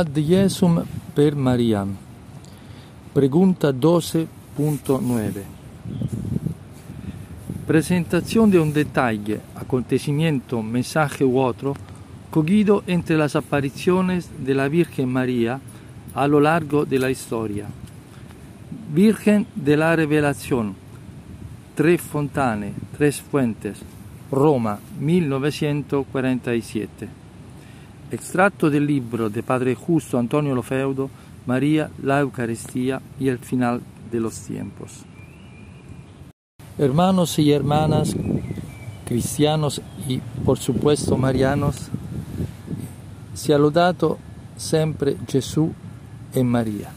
Ad 0.00 0.18
Jesum 0.18 0.82
per 1.12 1.36
Mariam. 1.36 1.94
Pregunta 3.12 3.70
12.9. 3.70 5.42
Presentación 7.66 8.50
de 8.50 8.58
un 8.58 8.72
detalle, 8.72 9.40
acontecimiento, 9.54 10.62
mensaje 10.62 11.22
u 11.22 11.38
otro, 11.38 11.74
cogido 12.30 12.82
entre 12.86 13.18
las 13.18 13.36
apariciones 13.36 14.30
de 14.42 14.54
la 14.54 14.68
Virgen 14.68 15.12
María 15.12 15.60
a 16.14 16.26
lo 16.26 16.40
largo 16.40 16.86
de 16.86 16.98
la 16.98 17.10
historia. 17.10 17.66
Virgen 18.94 19.46
de 19.54 19.76
la 19.76 19.94
Revelación, 19.94 20.76
Tres 21.74 22.00
Fontane, 22.00 22.72
Tres 22.96 23.20
Fuentes, 23.20 23.76
Roma, 24.32 24.78
1947. 24.98 27.19
Extracto 28.10 28.70
del 28.70 28.86
libro 28.86 29.30
de 29.30 29.42
Padre 29.42 29.76
Justo 29.76 30.18
Antonio 30.18 30.52
Lofeudo, 30.52 31.10
María, 31.46 31.90
la 32.02 32.18
Eucaristía 32.20 33.00
y 33.20 33.28
el 33.28 33.38
final 33.38 33.80
de 34.10 34.18
los 34.18 34.34
tiempos. 34.40 35.04
Hermanos 36.76 37.38
y 37.38 37.52
hermanas, 37.52 38.16
cristianos 39.04 39.80
y 40.08 40.18
por 40.44 40.58
supuesto 40.58 41.16
marianos, 41.16 41.88
sia 43.34 43.58
lodato 43.58 44.18
siempre 44.56 45.16
Jesús 45.28 45.70
en 46.34 46.48
María. 46.48 46.90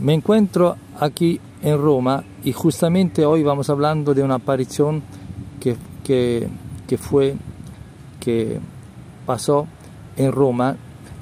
Me 0.00 0.12
encuentro 0.12 0.76
aquí 1.00 1.40
en 1.62 1.78
Roma 1.78 2.22
y 2.44 2.52
justamente 2.52 3.24
hoy 3.24 3.42
vamos 3.42 3.70
hablando 3.70 4.12
de 4.12 4.22
una 4.22 4.34
aparición 4.34 5.02
que, 5.58 5.76
que, 6.04 6.48
que 6.86 6.98
fue 6.98 7.34
que 8.20 8.60
pasó 9.28 9.66
en 10.16 10.32
Roma 10.32 10.74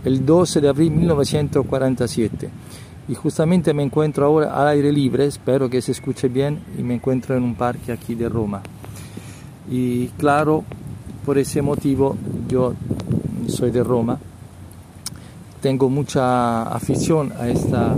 el 0.05 0.25
12 0.25 0.61
de 0.61 0.69
abril 0.69 0.91
de 0.91 0.99
1947. 0.99 2.49
Y 3.09 3.15
justamente 3.17 3.75
me 3.75 3.83
encuentro 3.83 4.25
ahora 4.25 4.55
al 4.55 4.69
aire 4.69 4.93
libre, 4.93 5.27
espero 5.27 5.69
que 5.69 5.83
se 5.83 5.91
escuche 5.91 6.29
bien, 6.29 6.61
y 6.79 6.85
me 6.85 6.95
encuentro 6.95 7.37
en 7.37 7.43
un 7.43 7.57
parque 7.57 7.91
aquí 7.91 8.15
de 8.15 8.29
Roma. 8.29 8.63
Y 9.69 10.07
claro, 10.19 10.63
por 11.25 11.37
ese 11.37 11.63
motivo 11.63 12.17
yo 12.49 12.75
soy 13.49 13.73
de 13.73 13.83
Roma, 13.83 14.21
tengo 15.61 15.91
mucha 15.91 16.63
afición 16.63 17.33
a 17.41 17.49
esta, 17.49 17.97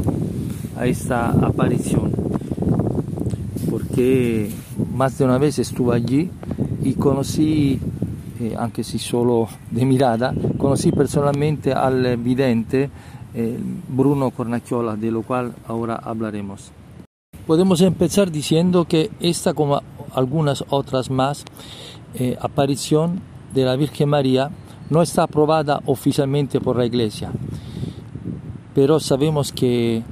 a 0.75 0.87
esta 0.87 1.33
aparición, 1.33 2.13
porque 3.71 4.51
más 4.95 5.19
de 5.19 5.25
una 5.27 5.37
vez 5.37 5.59
estuve 5.59 5.95
allí 5.95 6.31
y 6.83 6.95
conocí 6.95 7.79
eh, 8.41 8.55
anche 8.57 8.85
se 8.85 8.99
solo 8.99 9.49
de 9.71 9.85
mirada, 9.85 10.33
conocí 10.57 10.93
personalmente 10.93 11.73
al 11.73 12.17
vidente 12.19 12.91
eh, 13.35 13.59
Bruno 13.89 14.31
Cornacchiola, 14.31 14.97
de 14.97 15.11
lo 15.11 15.23
cual 15.23 15.55
ahora 15.67 15.97
hablaremos. 15.97 16.73
Podemos 17.47 17.81
empezar 17.81 18.31
diciendo 18.31 18.85
que 18.85 19.11
esta, 19.21 19.55
como 19.55 19.83
algunas 20.15 20.65
otras 20.69 21.11
más, 21.11 21.45
eh, 22.15 22.37
aparición 22.41 23.21
de 23.55 23.65
la 23.65 23.77
Virgen 23.77 24.09
María 24.09 24.51
no 24.91 25.03
está 25.03 25.25
aprobada 25.25 25.81
oficialmente 25.87 26.61
por 26.61 26.77
la 26.77 26.87
Iglesia, 26.87 27.31
pero 28.75 29.01
sabemos 29.01 29.53
que 29.53 30.03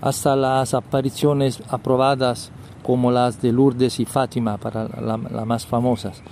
hasta 0.00 0.36
las 0.36 0.74
apariciones 0.74 1.62
aprobadas 1.68 2.50
como 2.82 3.10
las 3.10 3.40
de 3.42 3.52
Lourdes 3.52 3.98
y 3.98 4.04
Fátima, 4.04 4.56
para 4.58 4.88
las 4.88 5.46
más 5.46 5.66
famosas, 5.66 6.22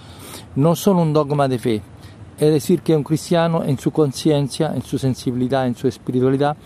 no 0.57 0.77
son 0.77 0.99
un 0.99 1.13
dogma 1.13 1.49
de 1.49 1.59
fe, 1.59 1.83
es 2.39 2.53
decir, 2.53 2.81
que 2.81 2.97
un 2.97 3.05
cristiano 3.05 3.65
en 3.65 3.79
su 3.79 3.91
conciencia, 3.91 4.73
en 4.75 4.83
su 4.83 4.99
sensibilidad, 4.99 5.67
en 5.67 5.75
su 5.75 5.87
espiritualidad, 5.87 6.57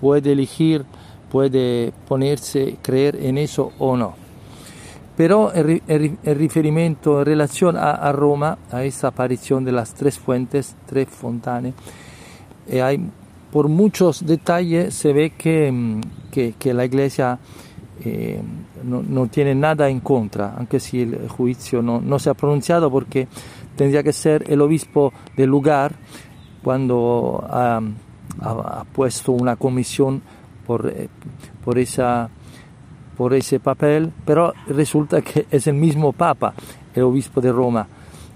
puede 0.00 0.32
elegir, 0.32 0.84
puede 1.30 1.92
ponerse, 2.06 2.76
creer 2.82 3.16
en 3.16 3.38
eso 3.38 3.72
o 3.78 3.96
no. 3.96 4.14
Pero 5.16 5.52
el, 5.52 5.80
referimiento 6.24 7.20
en 7.20 7.26
relación 7.26 7.76
a, 7.76 8.10
Roma, 8.12 8.58
a 8.72 8.82
esa 8.82 9.08
aparición 9.08 9.64
de 9.64 9.70
las 9.70 9.94
tres 9.94 10.18
fuentes, 10.18 10.74
tres 10.86 11.08
fontanes, 11.08 11.74
eh, 12.68 12.82
hay, 12.82 13.00
por 13.52 13.68
muchos 13.68 14.26
detalles 14.26 14.94
se 14.94 15.12
ve 15.12 15.30
que, 15.30 15.70
mm, 15.70 16.00
que, 16.58 16.74
la 16.74 16.84
iglesia 16.84 17.38
eh, 18.02 18.40
no, 18.82 19.26
tiene 19.28 19.54
nada 19.54 19.88
en 19.88 20.00
contra, 20.00 20.54
aunque 20.56 20.80
si 20.80 21.02
el 21.02 21.28
juicio 21.28 21.80
no, 21.80 22.18
se 22.18 22.30
ha 22.30 22.34
pronunciado 22.34 22.90
porque 22.90 23.28
tendría 23.76 24.02
que 24.02 24.12
ser 24.12 24.44
el 24.50 24.60
obispo 24.60 25.12
del 25.36 25.50
lugar 25.50 25.94
cuando 26.62 27.44
ha, 27.48 27.80
puesto 28.92 29.32
una 29.32 29.56
comisión 29.56 30.20
por, 30.66 30.88
eh, 30.88 31.08
por, 31.64 31.78
esa, 31.78 32.28
por 33.16 33.32
ese 33.32 33.60
papel, 33.60 34.12
pero 34.24 34.52
resulta 34.66 35.22
que 35.22 35.46
es 35.50 35.66
el 35.66 35.74
mismo 35.74 36.12
papa, 36.12 36.52
el 36.94 37.04
obispo 37.04 37.40
de 37.40 37.52
Roma, 37.52 37.86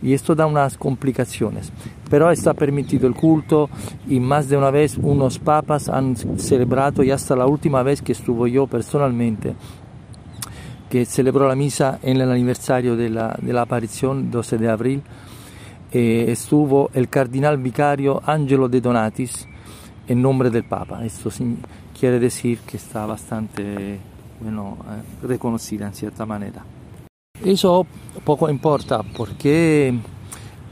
y 0.02 0.14
esto 0.14 0.34
da 0.34 0.46
unas 0.46 0.76
complicaciones. 0.76 1.72
Pero 2.08 2.30
está 2.30 2.54
permitido 2.54 3.06
el 3.06 3.14
culto 3.14 3.68
y 4.08 4.20
más 4.20 4.48
de 4.48 4.56
una 4.56 4.70
vez 4.70 4.96
unos 4.96 5.38
papas 5.38 5.88
han 5.88 6.16
celebrado 6.38 7.02
y 7.02 7.10
hasta 7.10 7.36
la 7.36 7.46
última 7.46 7.82
vez 7.82 8.02
que 8.02 8.12
estuvo 8.12 8.46
yo 8.46 8.66
personalmente 8.66 9.54
que 10.88 11.04
celebró 11.04 11.46
la 11.46 11.54
misa 11.54 11.98
en 12.02 12.20
el 12.20 12.30
aniversario 12.30 12.96
de 12.96 13.10
la, 13.10 13.36
de 13.40 13.52
la 13.52 13.62
aparición 13.62 14.30
12 14.30 14.58
de 14.58 14.70
abril, 14.70 15.02
eh, 15.92 16.26
estuvo 16.28 16.90
el 16.94 17.08
cardenal 17.08 17.58
vicario 17.58 18.22
Angelo 18.24 18.68
de 18.68 18.80
Donatis 18.80 19.46
en 20.06 20.22
nombre 20.22 20.50
del 20.50 20.64
Papa. 20.64 21.04
Esto 21.04 21.30
quiere 21.98 22.18
decir 22.18 22.60
que 22.60 22.76
está 22.78 23.06
bastante 23.06 23.98
bueno, 24.40 24.78
eh, 24.88 25.26
reconocida 25.26 25.86
en 25.86 25.94
cierta 25.94 26.24
manera. 26.24 26.64
Eso 27.44 27.86
poco 28.24 28.50
importa 28.50 29.02
porque 29.16 29.94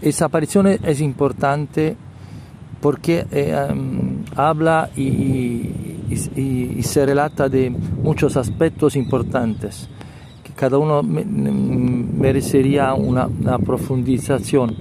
esa 0.00 0.26
aparición 0.26 0.66
es 0.66 1.00
importante 1.00 1.96
porque 2.80 3.26
eh, 3.30 3.54
um, 3.72 4.24
habla 4.36 4.90
y, 4.96 5.72
se 6.82 7.04
relata 7.04 7.48
de 7.48 7.68
muchos 7.70 8.36
aspectos 8.36 8.94
importantes 8.94 9.88
cada 10.56 10.78
uno 10.78 11.02
merecería 11.02 12.94
una, 12.94 13.28
profundización, 13.58 14.74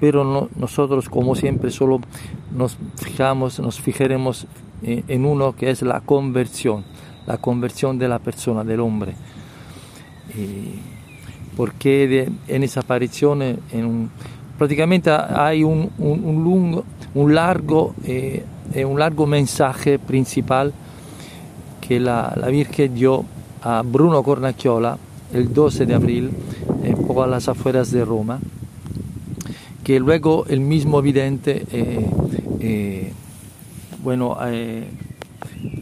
pero 0.00 0.48
nosotros 0.56 1.08
como 1.08 1.34
siempre 1.34 1.70
solo 1.70 2.00
nos 2.56 2.78
fijamos, 2.96 3.58
nos 3.58 3.80
fijaremos 3.80 4.46
en 4.82 5.26
uno 5.26 5.54
que 5.54 5.70
es 5.70 5.82
la 5.82 6.00
conversión, 6.00 6.84
la 7.26 7.38
conversión 7.38 7.98
de 7.98 8.08
la 8.08 8.20
persona, 8.20 8.62
del 8.64 8.80
hombre. 8.80 9.14
Porque 11.56 12.30
en 12.48 12.62
esa 12.62 12.80
aparición 12.80 13.42
en 13.42 14.10
prácticamente 14.58 15.10
hay 15.10 15.64
un, 15.64 15.90
un, 15.98 17.34
largo, 17.34 17.94
eh, 18.04 18.44
un 18.86 18.98
largo 18.98 19.26
mensaje 19.26 19.98
principal 19.98 20.72
que 21.80 21.98
la, 21.98 22.32
la 22.36 22.48
Virgen 22.48 22.94
dio 22.94 23.24
a 23.62 23.82
Bruno 23.82 24.22
Cornacchiola 24.22 24.98
el 25.32 25.52
12 25.52 25.86
de 25.86 25.94
abril, 25.94 26.30
un 26.84 27.06
poco 27.06 27.22
a 27.22 27.26
las 27.26 27.48
afueras 27.48 27.90
de 27.90 28.04
Roma, 28.04 28.38
que 29.82 29.98
luego 29.98 30.46
el 30.46 30.60
mismo 30.60 31.02
vidente 31.02 31.64
eh, 31.72 32.06
eh, 32.60 33.12
bueno, 34.02 34.36
eh, 34.46 34.84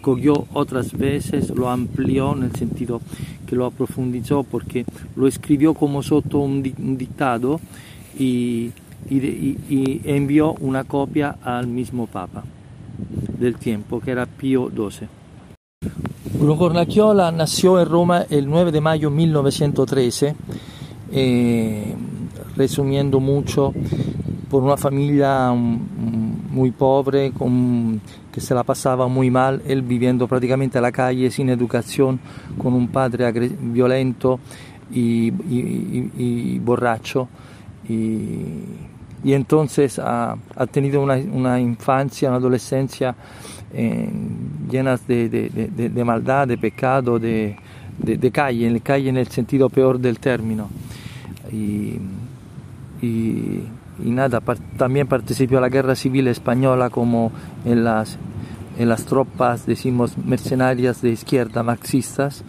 cogió 0.00 0.46
otras 0.52 0.92
veces, 0.92 1.50
lo 1.50 1.68
amplió 1.68 2.34
en 2.34 2.44
el 2.44 2.52
sentido 2.54 3.00
que 3.50 3.56
lo 3.56 3.66
aprofundizó 3.66 4.44
porque 4.44 4.84
lo 5.16 5.26
escribió 5.26 5.74
como 5.74 6.04
sotto 6.04 6.38
un, 6.38 6.62
dictado 6.62 7.60
y, 8.16 8.70
y, 9.10 10.00
envió 10.04 10.54
una 10.60 10.84
copia 10.84 11.36
al 11.42 11.66
mismo 11.66 12.06
Papa 12.06 12.44
del 13.38 13.56
tiempo, 13.56 14.00
que 14.00 14.12
era 14.12 14.26
Pío 14.26 14.70
XII. 14.70 15.08
Bruno 16.38 16.56
Cornacchiola 16.56 17.32
nació 17.32 17.80
en 17.80 17.88
Roma 17.88 18.24
el 18.30 18.48
9 18.48 18.70
de 18.70 18.80
mayo 18.80 19.10
de 19.10 19.16
1913, 19.16 20.36
eh, 21.10 21.94
resumiendo 22.56 23.18
mucho, 23.18 23.74
por 24.48 24.62
una 24.62 24.76
familia 24.76 25.52
muy 25.52 26.70
pobre, 26.70 27.32
que 28.32 28.40
se 28.40 28.54
la 28.54 28.62
pasaba 28.62 29.08
muy 29.08 29.30
mal, 29.30 29.62
él 29.66 29.82
viviendo 29.82 30.28
prácticamente 30.28 30.78
a 30.78 30.80
la 30.80 30.92
calle, 30.92 31.30
sin 31.30 31.48
educación, 31.48 32.20
con 32.58 32.74
un 32.74 32.88
padre 32.88 33.30
violento 33.32 34.38
y, 34.92 36.58
borracho. 36.60 37.28
Y, 37.88 39.32
entonces 39.32 39.98
ha, 39.98 40.36
tenido 40.70 41.02
una, 41.02 41.60
infancia, 41.60 42.28
una 42.28 42.38
adolescencia 42.38 43.14
eh, 43.72 44.08
llenas 44.70 45.06
de, 45.06 46.02
maldad, 46.04 46.48
de 46.48 46.56
pecado, 46.56 47.18
de, 47.18 47.56
calle, 48.32 49.08
en 49.08 49.16
el 49.16 49.26
sentido 49.28 49.68
peor 49.68 49.98
del 49.98 50.18
término. 50.18 50.68
Y 54.04 54.10
nada, 54.10 54.42
también 54.76 55.06
participó 55.06 55.54
en 55.56 55.62
la 55.62 55.68
guerra 55.68 55.94
civil 55.94 56.26
española 56.28 56.90
como 56.90 57.32
en 57.64 57.84
las, 57.84 58.18
en 58.78 58.88
las 58.88 59.04
tropas, 59.04 59.66
decimos, 59.66 60.16
mercenarias 60.18 61.02
de 61.02 61.10
izquierda, 61.10 61.62
marxistas. 61.62 62.44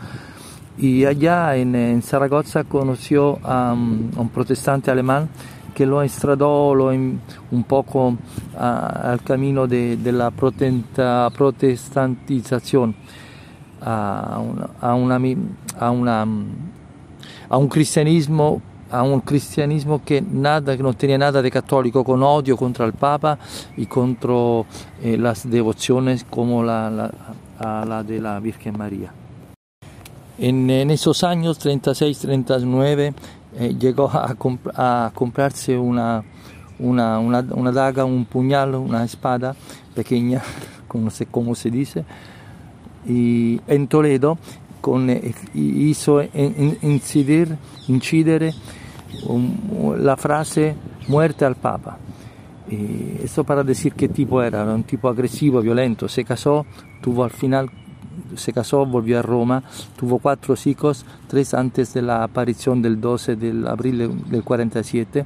Y 0.77 1.03
allá 1.05 1.55
en, 1.57 2.01
Zaragoza 2.01 2.63
conoció 2.63 3.39
a, 3.43 3.73
un 3.73 4.29
protestante 4.33 4.89
alemán 4.91 5.29
que 5.75 5.85
lo 5.85 6.01
extradó 6.03 6.73
lo 6.75 6.89
un 6.89 7.63
poco 7.67 8.17
al 8.57 9.21
camino 9.23 9.67
de, 9.67 9.97
la 10.11 10.31
protestantización, 10.31 12.95
a, 13.81 14.41
a, 14.81 14.95
una, 14.95 15.19
a, 15.79 15.91
una, 15.91 16.27
a 17.49 17.57
un 17.57 17.67
cristianismo 17.67 18.61
a 18.91 19.03
un 19.03 19.21
cristianismo 19.21 20.03
que, 20.03 20.21
nada, 20.21 20.75
que 20.75 20.83
no 20.83 20.93
tenía 20.93 21.17
nada 21.17 21.41
de 21.41 21.49
católico, 21.49 22.03
con 22.03 22.21
odio 22.21 22.57
contra 22.57 22.85
el 22.85 22.93
Papa 22.93 23.39
y 23.77 23.85
contra 23.85 24.33
eh, 25.01 25.17
las 25.17 25.49
devociones 25.49 26.25
como 26.29 26.63
la, 26.63 26.89
la, 26.89 27.85
la, 27.85 28.03
de 28.03 28.19
la 28.19 28.39
Virgen 28.39 28.77
María. 28.77 29.13
En, 30.37 30.69
en 30.69 30.91
esos 30.91 31.23
años 31.23 31.59
36-39 31.65 33.13
eh, 33.57 33.75
llegó 33.79 34.09
a, 34.09 34.33
comp 34.35 34.67
a, 34.75 35.11
comprarse 35.13 35.77
una, 35.77 36.23
una, 36.79 37.19
una, 37.19 37.45
una, 37.51 37.71
daga, 37.71 38.05
un 38.05 38.25
puñal, 38.25 38.75
una 38.75 39.03
espada 39.03 39.55
pequeña, 39.95 40.41
no 40.93 41.09
sé 41.09 41.25
cómo 41.25 41.55
se 41.55 41.69
dice, 41.69 42.03
y 43.05 43.59
en 43.67 43.87
Toledo 43.87 44.37
con, 44.81 45.09
eh, 45.09 45.33
hizo 45.53 46.21
incidir, 46.81 47.57
incidere 47.87 48.53
la 49.97 50.17
frase 50.17 50.75
muerte 51.07 51.45
al 51.45 51.55
Papa. 51.55 51.97
Esto 53.23 53.43
para 53.43 53.63
decir 53.63 53.93
qué 53.93 54.07
tipo 54.07 54.41
era, 54.41 54.61
era 54.61 54.73
un 54.73 54.83
tipo 54.83 55.09
agresivo, 55.09 55.61
violento. 55.61 56.07
Se 56.07 56.23
casó, 56.23 56.65
tuvo 57.01 57.23
al 57.23 57.31
final, 57.31 57.69
se 58.35 58.53
casó, 58.53 58.85
volvió 58.85 59.19
a 59.19 59.21
Roma, 59.21 59.63
tuvo 59.97 60.19
cuatro 60.19 60.55
hijos, 60.65 61.05
tres 61.27 61.53
antes 61.53 61.93
de 61.93 62.01
la 62.01 62.23
aparición 62.23 62.81
del 62.81 63.01
12 63.01 63.35
de 63.35 63.69
abril 63.69 64.23
del 64.29 64.43
47, 64.43 65.25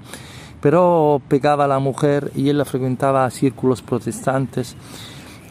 pero 0.60 1.22
pegaba 1.28 1.66
a 1.66 1.68
la 1.68 1.80
mujer 1.80 2.32
y 2.36 2.50
él 2.50 2.66
frecuentaba 2.66 3.30
círculos 3.30 3.84
protestantes 3.84 4.76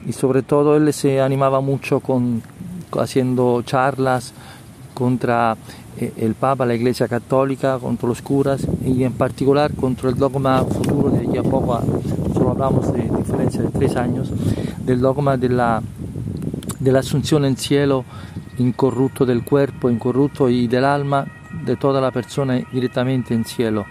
y 0.07 0.13
sobre 0.13 0.43
todo 0.43 0.77
él 0.77 0.93
se 0.93 1.21
animaba 1.21 1.61
mucho 1.61 2.01
con, 2.01 2.43
haciendo 2.99 3.63
charlas 3.63 4.33
contra 4.95 5.57
el 5.99 6.35
Papa, 6.35 6.67
la 6.67 6.75
Iglesia 6.75 7.09
Católica, 7.09 7.79
contra 7.79 8.09
los 8.09 8.23
curas 8.23 8.67
y 8.85 9.05
en 9.05 9.13
particular 9.13 9.73
contra 9.75 10.11
el 10.11 10.17
dogma 10.17 10.65
futuro 10.65 11.11
de 11.11 11.27
ya 11.33 11.43
poco, 11.43 11.81
solo 12.33 12.51
hablamos 12.51 12.93
de 12.93 13.03
diferencia 13.03 13.63
de 13.63 13.69
tres 13.69 13.97
años, 13.97 14.31
del 14.85 15.01
dogma 15.01 15.37
de 15.37 15.49
la, 15.49 15.83
de 16.81 16.93
la 16.93 17.01
asunción 17.01 17.45
en 17.45 17.57
cielo 17.57 18.05
incorrupto 18.59 19.27
del 19.27 19.45
cuerpo, 19.45 19.91
incorrupto 19.91 20.49
y 20.49 20.67
del 20.69 20.85
alma 20.85 21.27
de 21.65 21.77
toda 21.77 22.01
la 22.01 22.11
persona 22.11 22.61
directamente 22.73 23.35
en 23.35 23.45
cielo, 23.45 23.87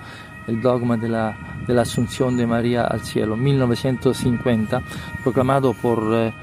el 0.48 0.62
dogma 0.62 0.98
de 0.98 1.10
la, 1.10 1.36
de 1.68 1.74
la 1.74 1.84
Asunción 1.84 2.38
de 2.38 2.46
María 2.46 2.84
al 2.84 3.02
cielo, 3.02 3.36
1950, 3.36 4.82
proclamado 5.24 5.74
por, 5.74 6.04
eh, 6.14 6.34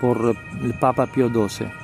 por 0.00 0.36
el 0.62 0.74
Papa 0.74 1.06
Pío 1.06 1.28
XII. 1.28 1.81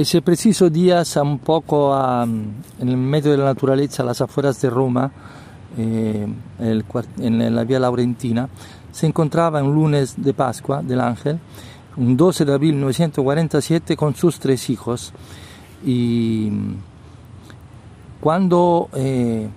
Ese 0.00 0.22
preciso 0.22 0.70
día, 0.70 1.02
un 1.22 1.40
poco 1.40 1.94
en 2.24 2.88
el 2.88 2.96
medio 2.96 3.32
de 3.32 3.36
la 3.36 3.44
naturaleza, 3.44 4.02
a 4.02 4.06
las 4.06 4.22
afueras 4.22 4.58
de 4.62 4.70
Roma, 4.70 5.12
eh, 5.76 6.26
en 6.58 7.54
la 7.54 7.64
vía 7.64 7.78
Laurentina, 7.78 8.48
se 8.90 9.06
encontraba 9.06 9.62
un 9.62 9.74
lunes 9.74 10.14
de 10.16 10.32
Pascua 10.32 10.80
del 10.82 11.02
Ángel, 11.02 11.38
un 11.98 12.16
12 12.16 12.46
de 12.46 12.54
abril 12.54 12.70
de 12.70 12.76
1947, 12.76 13.94
con 13.94 14.14
sus 14.14 14.40
tres 14.40 14.70
hijos. 14.70 15.12
Y 15.84 16.50
cuando 18.22 18.88
eh, 18.94 19.50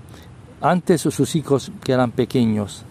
antes 0.59 0.99
sus 0.99 1.37
hijos, 1.37 1.71
que 1.81 1.93
eran 1.93 2.11
pequeños, 2.11 2.83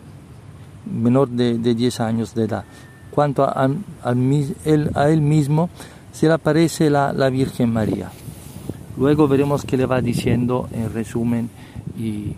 menor 0.90 1.28
de, 1.28 1.58
10 1.58 2.00
años 2.00 2.34
de 2.34 2.44
edad, 2.44 2.64
cuanto 3.10 3.44
a, 3.44 3.68
a 4.04 5.08
él 5.10 5.20
mismo, 5.20 5.68
se 6.12 6.26
le 6.26 6.34
aparece 6.34 6.90
la, 6.90 7.12
la, 7.12 7.30
Virgen 7.30 7.72
María. 7.72 8.10
Luego 8.96 9.26
veremos 9.26 9.64
qué 9.64 9.76
le 9.76 9.86
va 9.86 10.00
diciendo 10.00 10.68
en 10.72 10.92
resumen 10.92 11.50
y, 11.98 12.34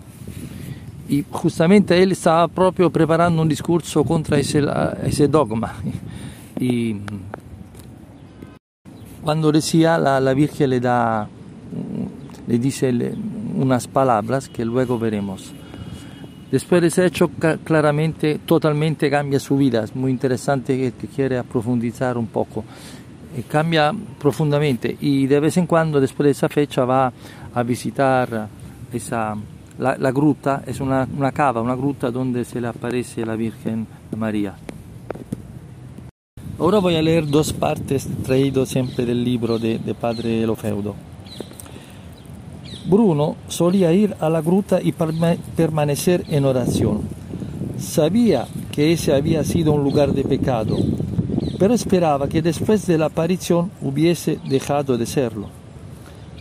justamente 1.30 2.02
él 2.02 2.12
estaba 2.12 2.48
propio 2.48 2.90
preparando 2.90 3.42
un 3.42 3.48
discurso 3.48 4.04
contra 4.04 4.38
ese, 4.38 5.28
dogma. 5.28 5.74
Y 6.58 6.96
cuando 9.24 9.50
decía 9.50 9.98
la, 9.98 10.20
la 10.20 10.32
Virgen 10.34 10.70
le 10.70 10.78
da, 10.78 11.28
le 12.46 12.58
dice 12.58 12.94
unas 13.56 13.88
palabras 13.88 14.48
que 14.48 14.64
luego 14.64 14.96
veremos. 14.96 15.52
Después 16.52 16.80
de 16.82 16.88
ese 16.88 17.06
hecho, 17.06 17.28
claramente, 17.64 18.38
totalmente 18.46 19.10
cambia 19.10 19.40
su 19.40 19.56
vida. 19.56 19.82
Es 19.82 19.96
muy 19.96 20.12
interesante 20.12 20.78
que, 20.78 20.92
que 20.92 21.08
quiere 21.08 21.42
profundizar 21.42 22.16
un 22.16 22.28
poco. 22.28 22.64
Eh, 23.36 23.42
cambia 23.48 23.92
profundamente 24.20 24.96
y 25.00 25.26
de 25.26 25.40
vez 25.40 25.56
en 25.56 25.66
cuando 25.66 26.00
después 26.00 26.26
de 26.26 26.30
esa 26.30 26.48
fecha 26.48 26.84
va 26.84 27.12
a 27.52 27.62
visitar 27.64 28.48
esa, 28.92 29.36
la, 29.78 30.12
gruta, 30.12 30.62
es 30.64 30.80
una, 30.80 31.08
una, 31.16 31.32
cava, 31.32 31.60
una 31.60 31.74
gruta 31.74 32.12
donde 32.12 32.44
se 32.44 32.60
le 32.60 32.68
aparece 32.68 33.26
la 33.26 33.34
Virgen 33.34 33.88
María. 34.16 34.54
Ahora 36.60 36.78
voy 36.78 36.94
a 36.94 37.02
leer 37.02 37.26
dos 37.26 37.52
partes 37.52 38.08
traídas 38.22 38.68
siempre 38.68 39.04
del 39.04 39.24
libro 39.24 39.58
de, 39.58 39.80
de 39.80 39.94
Padre 39.94 40.46
Lofeudo. 40.46 40.94
Bruno 42.86 43.34
solía 43.48 43.92
ir 43.92 44.14
a 44.20 44.30
la 44.30 44.42
gruta 44.42 44.80
y 44.80 44.92
permanecer 44.92 46.24
en 46.28 46.44
oración. 46.44 47.00
Sabía 47.78 48.46
que 48.70 48.92
ese 48.92 49.12
había 49.12 49.42
sido 49.42 49.72
un 49.72 49.82
lugar 49.82 50.12
de 50.12 50.22
pecado 50.22 50.76
pero 51.58 51.74
esperaba 51.74 52.28
que 52.28 52.42
después 52.42 52.86
de 52.86 52.98
la 52.98 53.06
aparición 53.06 53.70
hubiese 53.80 54.38
dejado 54.48 54.98
de 54.98 55.06
serlo. 55.06 55.48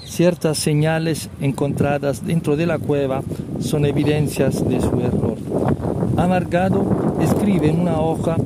Ciertas 0.06 0.58
señales 0.58 1.30
encontradas 1.42 2.26
dentro 2.26 2.56
de 2.56 2.66
la 2.66 2.78
cueva 2.78 3.24
son 3.60 3.86
evidencias 3.86 4.68
de 4.68 4.80
su 4.80 5.00
error. 5.00 5.38
Amargado 6.18 7.18
escribe 7.20 7.70
en 7.70 7.80
una 7.80 8.00
hoja 8.00 8.38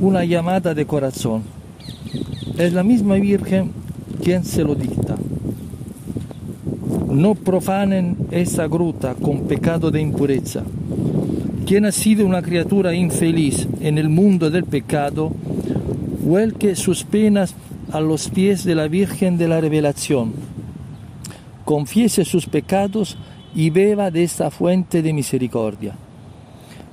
una 0.00 0.24
llamada 0.24 0.72
de 0.74 0.86
corazón. 0.86 1.42
Es 2.58 2.72
la 2.72 2.82
misma 2.82 3.14
Virgen 3.16 3.72
quien 4.22 4.44
se 4.44 4.62
lo 4.62 4.74
dicta. 4.74 5.16
No 7.10 7.34
profanen 7.34 8.16
esa 8.30 8.68
gruta 8.68 9.14
con 9.14 9.42
pecado 9.48 9.90
de 9.90 10.00
impureza. 10.00 10.62
Quien 11.66 11.86
ha 11.86 11.92
sido 11.92 12.24
una 12.24 12.42
criatura 12.42 12.94
infeliz 12.94 13.66
en 13.80 13.98
el 13.98 14.08
mundo 14.08 14.50
del 14.50 14.64
pecado, 14.64 15.32
vuelque 16.30 16.76
sus 16.76 17.02
penas 17.02 17.56
a 17.90 18.00
los 18.00 18.28
pies 18.28 18.62
de 18.62 18.76
la 18.76 18.86
Virgen 18.86 19.36
de 19.36 19.48
la 19.48 19.60
Revelación, 19.60 20.32
confiese 21.64 22.24
sus 22.24 22.46
pecados 22.46 23.18
y 23.52 23.70
beba 23.70 24.12
de 24.12 24.22
esta 24.22 24.48
fuente 24.52 25.02
de 25.02 25.12
misericordia. 25.12 25.96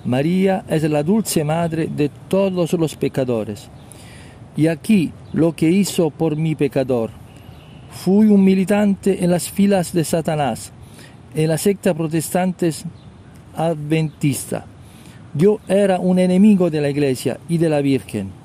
María 0.05 0.65
es 0.67 0.81
la 0.89 1.03
dulce 1.03 1.43
madre 1.43 1.85
de 1.85 2.09
todos 2.27 2.73
los 2.73 2.95
pecadores. 2.95 3.69
Y 4.55 4.65
aquí 4.65 5.11
lo 5.33 5.55
que 5.55 5.69
hizo 5.69 6.09
por 6.09 6.35
mi 6.35 6.55
pecador. 6.55 7.11
Fui 7.91 8.25
un 8.25 8.43
militante 8.43 9.23
en 9.23 9.29
las 9.29 9.51
filas 9.51 9.93
de 9.93 10.03
Satanás, 10.03 10.71
en 11.35 11.49
la 11.49 11.59
secta 11.59 11.93
protestante 11.93 12.71
adventista. 13.55 14.65
Yo 15.35 15.59
era 15.67 15.99
un 15.99 16.17
enemigo 16.17 16.71
de 16.71 16.81
la 16.81 16.89
iglesia 16.89 17.37
y 17.47 17.59
de 17.59 17.69
la 17.69 17.81
Virgen 17.81 18.36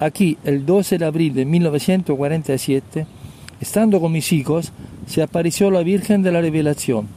Aquí, 0.00 0.36
el 0.44 0.66
12 0.66 0.98
de 0.98 1.04
abril 1.04 1.34
de 1.34 1.44
1947, 1.44 3.06
estando 3.60 4.00
con 4.00 4.12
mis 4.12 4.32
hijos, 4.32 4.72
se 5.06 5.22
apareció 5.22 5.70
la 5.70 5.82
Virgen 5.82 6.22
de 6.22 6.32
la 6.32 6.40
Revelación, 6.40 7.08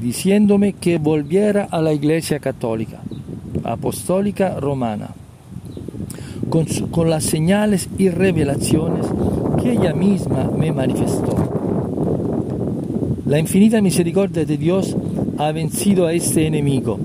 diciéndome 0.00 0.72
que 0.72 0.98
volviera 0.98 1.68
a 1.70 1.80
la 1.80 1.92
Iglesia 1.92 2.40
Católica, 2.40 3.00
Apostólica 3.64 4.58
Romana, 4.60 5.10
con, 6.90 7.10
las 7.10 7.24
señales 7.24 7.88
y 7.98 8.08
revelaciones 8.08 9.06
que 9.62 9.72
ella 9.72 9.92
misma 9.92 10.50
me 10.56 10.72
manifestó. 10.72 11.36
La 13.26 13.38
infinita 13.38 13.80
misericordia 13.80 14.44
de 14.44 14.56
Dios 14.56 14.96
ha 15.38 15.50
vencido 15.52 16.06
a 16.06 16.12
este 16.12 16.46
enemigo, 16.46 16.98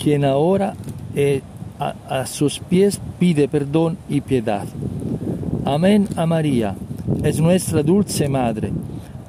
quien 0.00 0.24
ahora 0.24 0.74
es 1.14 1.42
a, 1.78 2.26
sus 2.26 2.58
pies 2.58 3.00
pide 3.18 3.48
perdón 3.48 3.98
y 4.08 4.20
piedad. 4.20 4.66
Amén 5.64 6.08
a 6.16 6.26
María, 6.26 6.74
es 7.22 7.40
nuestra 7.40 7.82
dulce 7.82 8.28
Madre. 8.28 8.72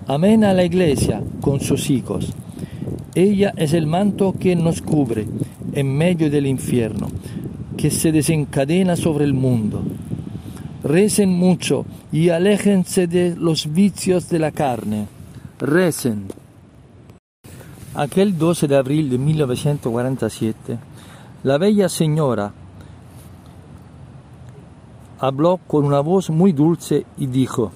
Amén 0.07 0.43
a 0.43 0.53
la 0.53 0.63
iglesia 0.63 1.21
con 1.41 1.59
sus 1.59 1.89
hijos. 1.89 2.33
Ella 3.13 3.53
es 3.57 3.73
el 3.73 3.85
manto 3.85 4.33
que 4.39 4.55
nos 4.55 4.81
cubre 4.81 5.27
en 5.73 5.95
medio 5.95 6.29
del 6.29 6.47
infierno, 6.47 7.07
que 7.77 7.91
se 7.91 8.11
desencadena 8.11 8.95
sobre 8.95 9.25
el 9.25 9.33
mundo. 9.33 9.83
Recen 10.83 11.29
mucho 11.29 11.85
y 12.11 12.29
aléjense 12.29 13.07
de 13.07 13.35
los 13.35 13.71
vicios 13.71 14.29
de 14.29 14.39
la 14.39 14.51
carne. 14.51 15.07
Recen. 15.59 16.27
Aquel 17.95 18.37
12 18.37 18.67
de 18.67 18.77
abril 18.77 19.09
de 19.09 19.17
1947, 19.17 20.77
la 21.43 21.57
bella 21.57 21.87
señora 21.87 22.51
habló 25.19 25.59
con 25.67 25.85
una 25.85 26.01
voz 26.01 26.29
muy 26.29 26.51
dulce 26.51 27.05
y 27.17 27.27
dijo, 27.27 27.71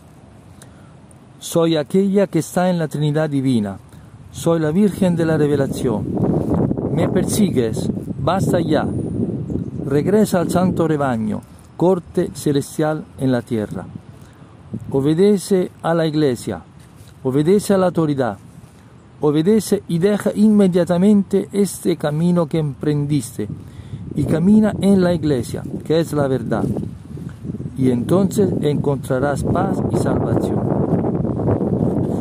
Soy 1.39 1.77
aquella 1.77 2.27
que 2.27 2.39
está 2.39 2.69
en 2.69 2.77
la 2.77 2.87
Trinidad 2.87 3.29
Divina, 3.29 3.79
soy 4.31 4.59
la 4.59 4.71
Virgen 4.71 5.15
de 5.15 5.25
la 5.25 5.37
Revelación. 5.37 6.05
Me 6.93 7.09
persigues, 7.09 7.89
basta 8.19 8.59
ya. 8.59 8.87
Regresa 9.85 10.39
al 10.39 10.49
santo 10.49 10.87
rebaño, 10.87 11.41
corte 11.75 12.31
celestial 12.33 13.05
en 13.17 13.31
la 13.31 13.41
tierra. 13.41 13.85
Obedece 14.89 15.71
a 15.81 15.93
la 15.93 16.05
iglesia, 16.05 16.61
obedece 17.23 17.73
a 17.73 17.77
la 17.77 17.87
autoridad, 17.87 18.37
obedece 19.25 19.83
y 19.87 19.99
deja 19.99 20.31
inmediatamente 20.35 21.47
este 21.53 21.95
camino 21.95 22.45
que 22.45 22.59
emprendiste 22.59 23.47
y 24.15 24.25
camina 24.25 24.73
en 24.81 25.01
la 25.01 25.13
iglesia, 25.13 25.63
que 25.85 26.01
es 26.01 26.11
la 26.11 26.27
verdad. 26.27 26.65
Y 27.77 27.89
entonces 27.89 28.49
encontrarás 28.61 29.45
paz 29.45 29.81
y 29.93 29.95
salvación. 29.95 30.59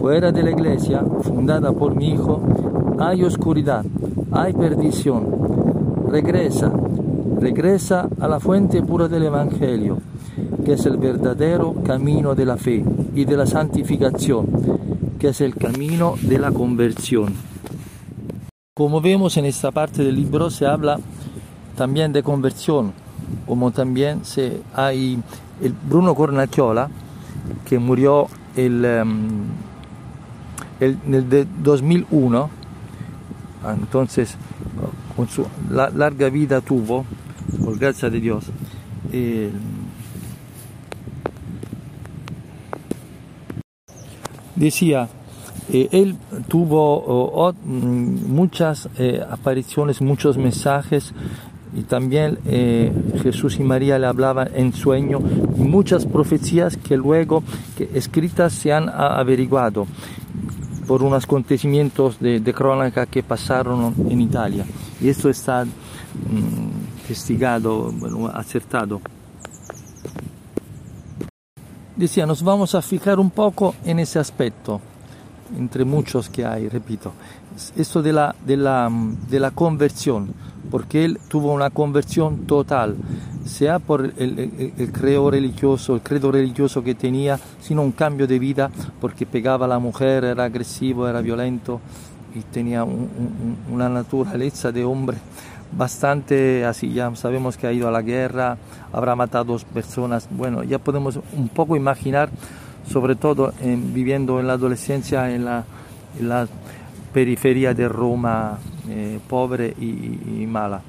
Fuera 0.00 0.30
de 0.30 0.44
la 0.44 0.52
iglesia, 0.52 1.04
fundada 1.22 1.72
por 1.72 1.96
mi 1.96 2.10
hijo, 2.10 2.40
hay 3.00 3.24
oscuridad, 3.24 3.84
hay 4.30 4.52
perdición. 4.52 6.06
Regresa, 6.08 6.72
regresa 7.40 8.08
a 8.20 8.28
la 8.28 8.38
fuente 8.38 8.80
pura 8.80 9.08
del 9.08 9.24
Evangelio, 9.24 9.98
que 10.64 10.74
es 10.74 10.86
el 10.86 10.98
verdadero 10.98 11.74
camino 11.84 12.36
de 12.36 12.46
la 12.46 12.56
fe 12.56 12.84
y 13.12 13.24
de 13.24 13.36
la 13.36 13.46
santificación, 13.46 14.46
que 15.22 15.28
es 15.28 15.40
el 15.40 15.54
camino 15.54 16.16
de 16.20 16.36
la 16.36 16.50
conversión. 16.50 17.32
Como 18.74 19.00
vemos 19.00 19.36
en 19.36 19.44
esta 19.44 19.70
parte 19.70 20.02
del 20.02 20.16
libro 20.16 20.50
se 20.50 20.66
habla 20.66 20.98
también 21.76 22.12
de 22.12 22.24
conversión, 22.24 22.92
como 23.46 23.70
también 23.70 24.24
se, 24.24 24.62
hay 24.74 25.22
el 25.62 25.74
Bruno 25.88 26.16
Cornacchiola, 26.16 26.90
que 27.64 27.78
murió 27.78 28.26
el, 28.56 28.84
um, 28.84 29.44
el, 30.80 30.98
en 31.06 31.14
el 31.14 31.48
2001, 31.62 32.50
entonces 33.76 34.36
con 35.14 35.28
su 35.28 35.46
la, 35.70 35.88
larga 35.90 36.30
vida 36.30 36.60
tuvo, 36.60 37.04
por 37.64 37.78
gracia 37.78 38.10
de 38.10 38.18
Dios. 38.18 38.46
Decía, 44.66 45.08
eh, 45.72 45.88
él 45.92 46.16
tuvo 46.48 47.54
muchas 47.64 48.88
eh, 48.98 49.20
apariciones, 49.28 50.00
muchos 50.00 50.36
mensajes 50.36 51.12
y 51.74 51.82
también 51.82 52.38
eh, 52.44 52.92
Jesús 53.22 53.58
y 53.58 53.62
María 53.62 53.98
le 53.98 54.06
hablaban 54.06 54.50
en 54.54 54.72
sueño 54.72 55.20
muchas 55.56 56.04
profecías 56.04 56.76
que 56.76 56.96
luego 56.96 57.42
escritas 57.94 58.52
se 58.52 58.72
han 58.72 58.88
averiguado 58.88 59.86
por 60.86 61.02
unos 61.02 61.24
acontecimientos 61.24 62.18
de, 62.20 62.40
de 62.40 62.52
crónica 62.52 63.06
que 63.06 63.22
pasaron 63.22 63.94
en 64.10 64.20
Italia 64.20 64.66
y 65.00 65.08
esto 65.08 65.30
está 65.30 65.64
mmm, 65.64 67.00
investigado, 67.02 67.90
bueno, 67.92 68.28
acertado. 68.28 69.00
Decía, 71.96 72.24
nos 72.24 72.42
vamos 72.42 72.74
a 72.74 72.80
fijar 72.80 73.20
un 73.20 73.30
poco 73.30 73.74
en 73.84 73.98
ese 73.98 74.18
aspecto, 74.18 74.80
entre 75.58 75.84
muchos 75.84 76.30
que 76.30 76.44
hay, 76.44 76.68
repito, 76.68 77.12
esto 77.76 78.02
de 78.02 78.14
la, 78.14 78.34
de 78.46 78.56
la, 78.56 78.90
de 79.28 79.38
la 79.38 79.50
conversión, 79.50 80.32
porque 80.70 81.04
él 81.04 81.18
tuvo 81.28 81.52
una 81.52 81.68
conversión 81.68 82.46
total, 82.46 82.96
sea 83.44 83.78
por 83.78 84.06
el, 84.16 84.72
el, 84.78 84.92
credo 84.92 85.30
religioso, 85.30 85.94
el 85.94 86.00
credo 86.00 86.32
religioso 86.32 86.82
que 86.82 86.94
tenía, 86.94 87.38
sino 87.60 87.82
un 87.82 87.92
cambio 87.92 88.26
de 88.26 88.38
vida, 88.38 88.70
porque 88.98 89.26
pegaba 89.26 89.66
a 89.66 89.68
la 89.68 89.78
mujer, 89.78 90.24
era 90.24 90.44
agresivo, 90.44 91.06
era 91.06 91.20
violento 91.20 91.80
y 92.34 92.40
tenía 92.40 92.84
un, 92.84 93.10
un, 93.18 93.56
una 93.70 93.90
naturaleza 93.90 94.72
de 94.72 94.84
hombre 94.84 95.18
bastante 95.76 96.64
así, 96.64 96.92
ya 96.92 97.14
sabemos 97.16 97.56
que 97.56 97.66
ha 97.66 97.72
ido 97.72 97.88
a 97.88 97.90
la 97.90 98.02
guerra, 98.02 98.58
habrá 98.92 99.16
matado 99.16 99.44
dos 99.44 99.64
personas, 99.64 100.28
bueno, 100.30 100.62
ya 100.62 100.78
podemos 100.78 101.18
un 101.32 101.48
poco 101.48 101.76
imaginar, 101.76 102.30
sobre 102.90 103.14
todo 103.14 103.52
en, 103.60 103.94
viviendo 103.94 104.38
en 104.40 104.46
la 104.46 104.54
adolescencia 104.54 105.30
en 105.34 105.44
la, 105.44 105.64
periferia 107.12 107.74
de 107.74 107.88
Roma, 107.88 108.58
eh, 108.88 109.18
pobre 109.28 109.74
y, 109.78 110.42
y, 110.42 110.46
mala. 110.46 110.80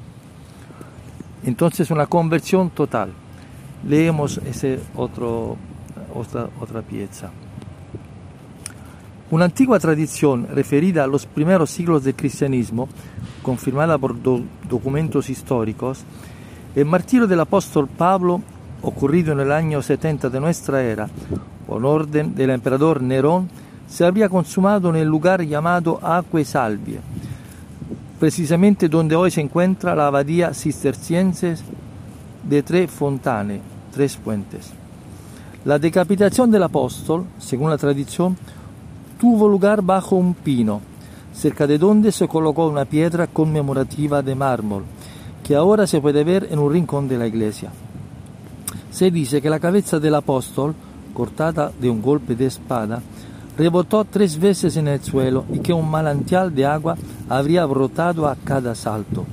Entonces 1.44 1.92
una 1.92 2.06
conversión 2.06 2.70
total. 2.70 3.12
Leemos 3.86 4.38
ese 4.38 4.80
otro, 4.96 5.58
otra, 6.16 6.48
otra 6.62 6.82
pieza. 6.82 7.30
Una 9.32 9.46
antigua 9.46 9.80
tradición 9.80 10.48
referida 10.54 11.04
a 11.04 11.08
los 11.08 11.26
primeros 11.26 11.70
siglos 11.72 12.06
del 12.06 12.16
cristianismo 12.16 12.88
confirmada 13.44 13.98
por 14.00 14.16
do 14.18 14.42
documentos 14.68 15.30
históricos, 15.30 16.02
el 16.76 16.86
martirio 16.86 17.28
del 17.28 17.42
apóstol 17.42 17.88
Pablo, 17.88 18.42
ocurrido 18.82 19.34
en 19.34 19.42
el 19.42 19.52
año 19.52 19.82
70 19.82 20.30
de 20.30 20.40
nuestra 20.40 20.82
era, 20.82 21.08
por 21.68 21.86
orden 21.86 22.34
del 22.34 22.50
emperador 22.50 23.02
Nerón, 23.04 23.50
se 23.88 24.06
había 24.06 24.30
consumado 24.30 24.90
en 24.90 24.96
el 24.96 25.08
lugar 25.08 25.44
llamado 25.44 26.00
Acque 26.02 26.44
Salvie, 26.44 27.00
precisamente 28.20 28.90
donde 28.90 29.16
hoy 29.16 29.30
se 29.30 29.42
encuentra 29.42 29.94
la 29.94 30.08
abadía 30.08 30.54
cisterciense 30.54 31.58
de 32.44 32.64
Tres 32.64 32.90
Fontane, 32.90 33.62
Tres 33.94 34.18
Puentes. 34.18 34.72
La 35.66 35.78
decapitación 35.78 36.50
del 36.50 36.64
apóstol, 36.64 37.26
según 37.38 37.70
la 37.70 37.78
tradición, 37.78 38.36
tuvo 39.20 39.48
lugar 39.48 39.82
bajo 39.82 40.16
un 40.16 40.34
pino, 40.34 40.82
cerca 41.34 41.68
de 41.68 41.78
donde 41.78 42.12
se 42.12 42.28
colocó 42.28 42.68
una 42.68 42.86
piedra 42.86 43.28
conmemorativa 43.28 44.22
de 44.22 44.36
mármol, 44.36 44.84
que 45.44 45.56
ahora 45.56 45.88
se 45.88 46.00
puede 46.00 46.24
ver 46.24 46.48
en 46.52 46.60
un 46.60 46.72
rincón 46.72 47.08
de 47.08 47.18
la 47.18 47.28
iglesia. 47.28 47.72
Se 48.92 49.12
dice 49.12 49.42
que 49.42 49.50
la 49.50 49.60
cabeza 49.60 50.00
del 50.00 50.16
apóstol, 50.16 50.76
cortada 51.14 51.72
de 51.80 51.90
un 51.90 52.02
golpe 52.02 52.36
de 52.36 52.46
espada, 52.46 53.02
rebotó 53.58 54.06
tres 54.06 54.40
veces 54.40 54.78
en 54.78 54.88
el 54.88 55.02
suelo 55.02 55.46
y 55.52 55.60
que 55.60 55.74
un 55.74 55.90
manantial 55.90 56.54
de 56.54 56.66
agua 56.66 56.96
habría 57.30 57.66
brotado 57.66 58.28
a 58.28 58.36
cada 58.36 58.76
salto. 58.76 59.26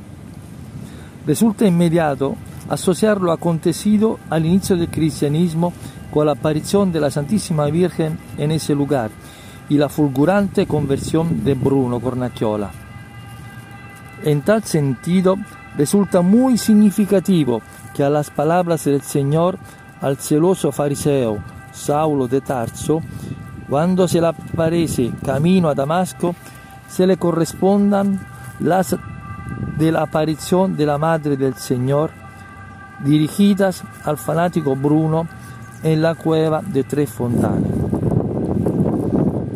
Resulta 1.27 1.67
inmediato 1.67 2.35
asociar 2.69 3.21
lo 3.21 3.33
acontecido 3.33 4.19
al 4.31 4.47
inicio 4.47 4.77
del 4.77 4.89
cristianismo 4.89 5.73
con 6.13 6.27
la 6.27 6.33
aparición 6.33 6.93
de 6.93 7.01
la 7.01 7.11
Santísima 7.11 7.67
Virgen 7.67 8.19
en 8.37 8.51
ese 8.51 8.75
lugar 8.75 9.11
y 9.71 9.79
la 9.79 9.89
fulgurante 9.89 10.67
conversión 10.67 11.43
de 11.45 11.55
Bruno 11.55 12.01
Cornacchiola. 12.01 12.71
En 14.23 14.43
tal 14.43 14.65
sentido, 14.65 15.37
resulta 15.79 16.21
muy 16.21 16.59
significativo 16.59 17.63
que 17.95 18.05
a 18.05 18.11
las 18.11 18.31
palabras 18.31 18.85
del 18.85 19.01
Señor 19.01 19.59
al 20.03 20.19
celoso 20.19 20.73
fariseo 20.73 21.39
Saulo 21.73 22.27
de 22.27 22.41
Tarso, 22.41 23.01
cuando 23.69 24.09
se 24.09 24.21
le 24.21 24.27
aparece 24.27 25.13
camino 25.25 25.69
a 25.69 25.75
Damasco, 25.75 26.35
se 26.89 27.07
le 27.07 27.17
correspondan 27.17 28.21
las 28.59 28.97
de 29.79 29.93
la 29.93 30.03
aparición 30.03 30.77
de 30.77 30.85
la 30.85 30.99
Madre 30.99 31.37
del 31.37 31.55
Señor, 31.55 32.11
dirigidas 33.05 33.85
al 34.05 34.19
fanático 34.19 34.75
Bruno 34.75 35.29
en 35.85 36.03
la 36.03 36.17
cueva 36.17 36.61
de 36.61 36.83
Tres 36.83 37.11
Fontanes. 37.11 37.80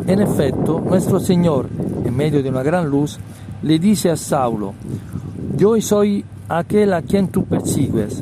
En 0.07 0.21
efecto, 0.21 0.79
nuestro 0.79 1.19
Señor, 1.19 1.67
en 2.03 2.15
medio 2.15 2.43
de 2.43 2.49
una 2.49 2.61
gran 2.61 2.87
luz, 2.87 3.17
le 3.63 3.79
dice 3.79 4.11
a 4.11 4.15
Saulo, 4.15 4.73
yo 5.57 5.79
soy 5.81 6.23
aquel 6.47 6.93
a 6.93 7.01
quien 7.01 7.29
tú 7.29 7.45
persigues. 7.45 8.21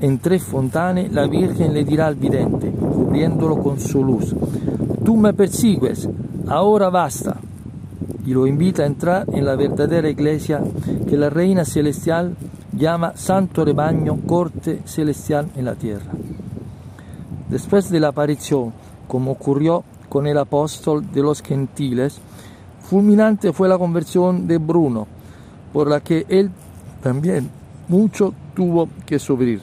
En 0.00 0.20
tres 0.20 0.44
fontanes 0.44 1.12
la 1.12 1.26
Virgen 1.26 1.74
le 1.74 1.84
dirá 1.84 2.06
al 2.06 2.14
vidente, 2.14 2.70
cubriéndolo 2.70 3.60
con 3.60 3.80
su 3.80 4.04
luz, 4.04 4.36
tú 5.04 5.16
me 5.16 5.32
persigues, 5.32 6.08
ahora 6.46 6.90
basta. 6.90 7.38
Y 8.24 8.32
lo 8.32 8.46
invita 8.46 8.84
a 8.84 8.86
entrar 8.86 9.26
en 9.32 9.44
la 9.44 9.56
verdadera 9.56 10.08
iglesia 10.08 10.62
que 11.08 11.16
la 11.16 11.28
Reina 11.28 11.64
Celestial 11.64 12.36
llama 12.72 13.14
Santo 13.16 13.64
Rebaño, 13.64 14.18
corte 14.26 14.80
celestial 14.84 15.48
en 15.56 15.64
la 15.64 15.74
tierra. 15.74 16.12
Después 17.48 17.90
de 17.90 18.00
la 18.00 18.08
aparición, 18.08 18.72
como 19.08 19.32
ocurrió 19.32 19.84
con 20.14 20.28
el 20.28 20.38
apóstol 20.38 21.10
de 21.10 21.22
los 21.22 21.42
gentiles, 21.42 22.20
fulminante 22.88 23.52
fue 23.52 23.68
la 23.68 23.76
conversión 23.76 24.46
de 24.46 24.58
Bruno, 24.58 25.08
por 25.72 25.88
la 25.88 25.98
que 25.98 26.24
él 26.28 26.52
también 27.02 27.50
mucho 27.88 28.32
tuvo 28.54 28.88
que 29.04 29.18
sufrir. 29.18 29.60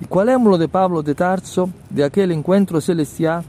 ¿Y 0.00 0.04
cuál 0.04 0.28
émulo 0.28 0.56
de 0.56 0.68
Pablo 0.68 1.02
de 1.02 1.16
Tarso, 1.16 1.68
de 1.90 2.04
aquel 2.04 2.30
encuentro 2.30 2.80
celestial, 2.80 3.42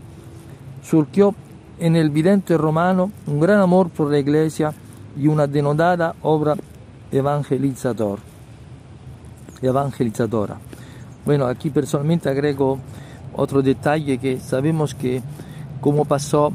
surgió 0.82 1.36
en 1.78 1.96
el 1.96 2.10
vidente 2.10 2.58
romano 2.58 3.12
un 3.28 3.40
gran 3.40 3.60
amor 3.60 3.90
por 3.90 4.10
la 4.10 4.18
iglesia 4.18 4.74
y 5.16 5.28
una 5.28 5.46
denodada 5.46 6.16
obra 6.24 6.56
evangelizador, 7.12 8.18
evangelizadora. 9.62 10.58
Bueno, 11.24 11.46
aquí 11.46 11.70
personalmente 11.70 12.28
agrego 12.28 12.80
otro 13.36 13.62
detalle 13.62 14.18
que 14.18 14.40
sabemos 14.40 14.96
que 14.96 15.22
como 15.82 16.06
pasó 16.06 16.52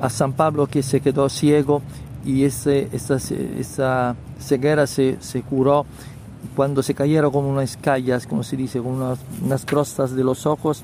a 0.00 0.10
San 0.10 0.32
Pablo 0.32 0.66
que 0.66 0.82
se 0.82 1.00
quedó 1.00 1.28
ciego 1.28 1.82
y 2.24 2.44
ese, 2.44 2.88
esa, 2.92 3.16
esa 3.16 4.16
ceguera 4.38 4.86
se, 4.86 5.16
se, 5.20 5.42
curó. 5.42 5.86
Cuando 6.54 6.82
se 6.82 6.94
cayeron 6.94 7.30
como 7.30 7.48
unas 7.48 7.76
callas, 7.76 8.26
como 8.26 8.42
se 8.42 8.56
dice, 8.56 8.80
con 8.80 8.92
unas, 8.92 9.18
unas 9.44 9.64
crostas 9.64 10.14
de 10.14 10.24
los 10.24 10.46
ojos, 10.46 10.82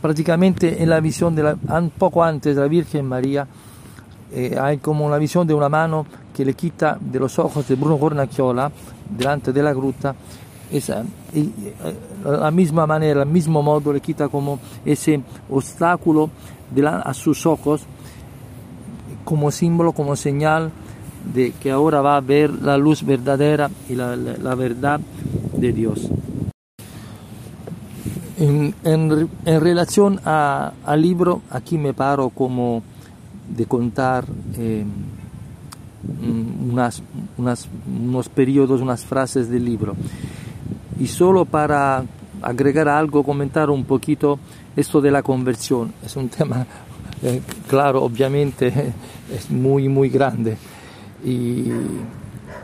prácticamente 0.00 0.82
en 0.82 0.90
la 0.90 1.00
visión 1.00 1.34
de 1.34 1.42
la, 1.42 1.56
poco 1.98 2.22
antes 2.22 2.54
de 2.56 2.62
la 2.62 2.68
Virgen 2.68 3.06
María, 3.06 3.46
eh, 4.32 4.56
hay 4.60 4.78
como 4.78 5.04
una 5.04 5.18
visión 5.18 5.46
de 5.46 5.54
una 5.54 5.68
mano 5.68 6.06
que 6.34 6.44
le 6.44 6.54
quita 6.54 6.96
de 7.00 7.18
los 7.18 7.38
ojos 7.38 7.68
de 7.68 7.74
Bruno 7.74 7.98
Cornacchiola 7.98 8.70
delante 9.10 9.52
de 9.52 9.62
la 9.62 9.72
gruta, 9.72 10.14
esa, 10.70 11.04
eh, 11.34 11.48
la 12.24 12.50
misma 12.50 12.86
manera, 12.86 13.22
el 13.22 13.28
mismo 13.28 13.62
modo 13.62 13.92
le 13.92 14.00
quita 14.00 14.28
como 14.28 14.58
ese 14.84 15.20
obstáculo 15.50 16.30
a 16.86 17.14
sus 17.14 17.46
ojos 17.46 17.82
como 19.24 19.50
símbolo, 19.50 19.92
como 19.92 20.16
señal 20.16 20.70
de 21.34 21.52
que 21.52 21.70
ahora 21.70 22.00
va 22.00 22.16
a 22.16 22.20
ver 22.20 22.50
la 22.50 22.76
luz 22.76 23.04
verdadera 23.04 23.70
y 23.88 23.94
la, 23.94 24.54
verdad 24.54 25.00
de 25.56 25.72
Dios. 25.72 26.08
En, 28.38 28.74
en, 28.82 29.60
relación 29.60 30.20
a, 30.24 30.72
al 30.84 31.02
libro, 31.02 31.42
aquí 31.50 31.78
me 31.78 31.94
paro 31.94 32.30
como 32.30 32.82
de 33.48 33.66
contar 33.66 34.24
eh, 34.56 34.84
unas, 36.68 37.02
unos 37.38 38.28
periodos, 38.28 38.80
unas 38.80 39.04
frases 39.04 39.48
del 39.48 39.64
libro. 39.64 39.94
Y 40.98 41.06
solo 41.06 41.44
para 41.44 42.04
agregar 42.42 42.88
algo, 42.88 43.22
comentar 43.22 43.70
un 43.70 43.84
poquito 43.84 44.38
esto 44.76 45.00
de 45.00 45.10
la 45.10 45.22
conversión. 45.22 45.92
Es 46.04 46.16
un 46.16 46.28
tema, 46.28 46.66
eh, 47.22 47.40
claro, 47.68 48.02
obviamente 48.02 48.92
muy, 49.50 49.88
muy 49.88 50.08
grande. 50.08 50.56
Y 51.24 51.64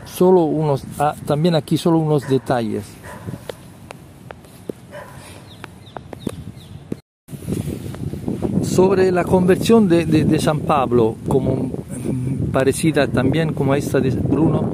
solo 0.05 0.41
unos, 0.43 0.83
ah, 0.97 1.15
también 1.25 1.55
aquí 1.55 1.77
solo 1.77 1.99
unos 1.99 2.27
detalles. 2.27 2.83
Sobre 8.63 9.11
la 9.11 9.23
conversión 9.23 9.89
de, 9.89 10.05
de, 10.05 10.23
de 10.23 10.39
San 10.39 10.61
Pablo, 10.61 11.15
como 11.27 11.71
parecida 12.51 13.07
también 13.07 13.53
como 13.53 13.75
esta 13.75 13.99
de 13.99 14.09
Bruno, 14.11 14.71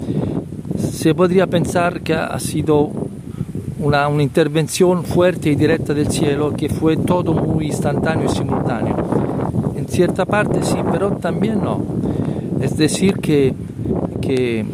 se 0.78 1.14
podría 1.16 1.48
pensar 1.48 2.02
que 2.02 2.14
ha 2.14 2.40
sido 2.40 2.92
una, 3.86 4.10
intervención 4.22 5.04
fuerte 5.04 5.52
y 5.52 5.56
directa 5.56 5.94
del 5.94 6.10
cielo 6.10 6.54
que 6.54 6.70
fue 6.70 6.98
todo 6.98 7.34
muy 7.34 7.68
instantáneo 7.68 8.26
y 8.26 8.36
simultáneo. 8.36 8.96
En 9.76 9.88
cierta 9.88 10.26
parte 10.26 10.64
sí, 10.64 10.78
pero 10.92 11.12
también 11.18 11.64
no. 11.64 11.84
Es 12.62 12.76
decir, 12.78 13.18
que, 13.20 13.54
que, 14.22 14.66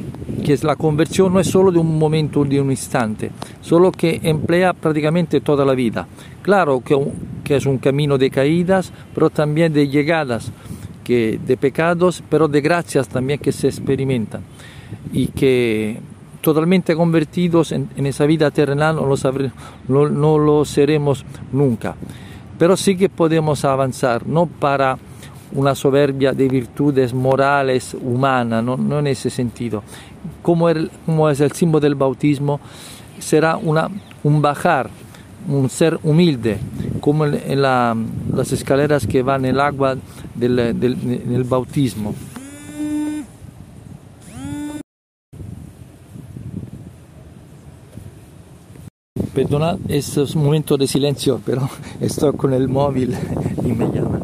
que 0.45 0.57
la 0.63 0.77
conversión 0.77 1.33
no 1.33 1.41
es 1.41 1.47
solo 1.47 1.71
de 1.71 1.79
un 1.79 1.99
momento, 1.99 2.45
de 2.45 2.61
un 2.61 2.71
instante, 2.71 3.31
solo 3.59 3.91
que 3.91 4.21
emplea 4.23 4.73
prácticamente 4.73 5.41
toda 5.41 5.65
la 5.65 5.73
vida. 5.73 6.07
Claro 6.41 6.79
que, 6.79 6.97
que 7.43 7.57
es 7.57 7.65
un 7.65 7.79
camino 7.79 8.17
de 8.17 8.29
caídas, 8.29 8.93
pero 9.13 9.29
también 9.29 9.73
de 9.73 9.89
llegadas, 9.89 10.51
que, 11.03 11.37
de 11.45 11.57
pecados, 11.57 12.23
pero 12.29 12.47
de 12.47 12.61
gracias 12.61 13.09
también 13.09 13.39
que 13.39 13.51
se 13.51 13.67
experimentan 13.67 14.41
y 15.11 15.27
que 15.27 15.99
totalmente 16.41 16.95
convertidos 16.95 17.71
en, 17.71 17.89
esa 17.97 18.25
vida 18.25 18.51
terrenal 18.51 18.95
no 18.95 19.05
lo, 19.05 19.15
no, 19.87 20.09
no 20.09 20.37
lo 20.37 20.65
seremos 20.65 21.25
nunca. 21.51 21.95
Pero 22.57 22.75
sí 22.77 22.95
que 22.95 23.09
podemos 23.09 23.65
avanzar, 23.65 24.27
no 24.27 24.45
para 24.45 24.97
una 25.53 25.75
soberbia 25.75 26.33
de 26.33 26.47
virtudes 26.47 27.13
morales 27.13 27.95
humanas, 27.99 28.63
no, 28.63 28.77
no 28.77 28.99
en 28.99 29.07
ese 29.07 29.29
sentido. 29.29 29.83
Como, 30.41 30.67
como, 31.05 31.29
es 31.29 31.39
el 31.39 31.51
símbolo 31.51 31.81
del 31.81 31.95
bautismo, 31.95 32.59
será 33.19 33.57
una, 33.57 33.89
un 34.23 34.41
bajar, 34.41 34.89
un 35.47 35.69
ser 35.69 35.99
humilde, 36.03 36.57
como 36.99 37.25
las 37.25 38.51
escaleras 38.51 39.07
que 39.07 39.23
van 39.23 39.45
en 39.45 39.55
el 39.55 39.59
agua 39.59 39.97
del, 40.35 40.79
del 40.79 41.43
bautismo. 41.43 42.13
Perdonad 49.33 49.77
estos 49.87 50.35
momentos 50.35 50.77
de 50.77 50.87
silencio, 50.87 51.39
pero 51.45 51.69
estoy 52.01 52.33
con 52.33 52.53
el 52.53 52.67
móvil 52.67 53.15
y 53.63 53.71
me 53.71 53.85
llama. 53.85 54.19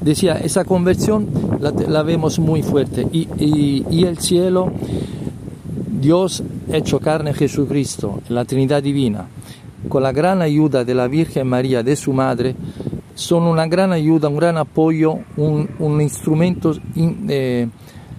Decía, 0.00 0.38
esa 0.38 0.64
conversión 0.64 1.28
la, 1.60 2.02
vemos 2.02 2.38
muy 2.38 2.62
fuerte 2.62 3.06
y, 3.12 4.04
el 4.04 4.18
cielo, 4.18 4.72
Dios 6.00 6.42
hecho 6.72 6.98
carne 6.98 7.34
Jesucristo, 7.34 8.20
la 8.30 8.44
Trinidad 8.44 8.82
Divina, 8.82 9.26
con 9.88 10.02
la 10.02 10.12
gran 10.12 10.40
ayuda 10.40 10.82
de 10.84 10.94
la 10.94 11.08
Virgen 11.08 11.46
María, 11.46 11.82
de 11.82 11.94
su 11.94 12.12
madre, 12.12 12.56
son 13.14 13.44
una 13.44 13.66
gran 13.66 13.92
ayuda, 13.92 14.28
un 14.28 14.36
gran 14.36 14.56
apoyo, 14.56 15.18
un, 15.36 16.00
instrumento 16.00 16.74
in, 16.96 17.26
eh, 17.28 17.68